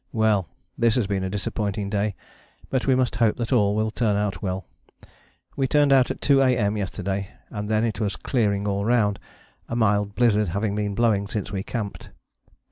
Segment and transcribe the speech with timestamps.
[0.11, 0.49] _Well!
[0.79, 2.15] this has been a disappointing day,
[2.71, 4.65] but we must hope that all will turn out well.
[5.55, 6.75] We turned out at 2 A.M.
[6.75, 9.19] yesterday and then it was clearing all round,
[9.69, 12.09] a mild blizzard having been blowing since we camped.